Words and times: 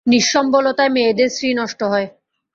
নিঃসস্বলতায় 0.07 0.89
মেয়েদের 0.89 1.29
শ্রী 1.29 1.49
নষ্ট 1.53 1.79
হয়। 1.83 2.07